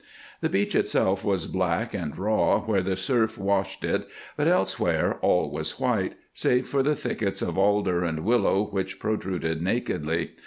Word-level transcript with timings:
The 0.39 0.49
beach 0.49 0.73
itself 0.73 1.23
was 1.23 1.45
black 1.45 1.93
and 1.93 2.17
raw 2.17 2.61
where 2.61 2.81
the 2.81 2.95
surf 2.95 3.37
washed 3.37 3.83
it, 3.83 4.07
but 4.35 4.47
elsewhere 4.47 5.19
all 5.21 5.51
was 5.51 5.79
white, 5.79 6.15
save 6.33 6.65
for 6.65 6.81
the 6.81 6.95
thickets 6.95 7.43
of 7.43 7.55
alder 7.55 8.03
and 8.03 8.25
willow 8.25 8.63
which 8.63 8.97
protruded 8.99 9.61
nakedly. 9.61 10.31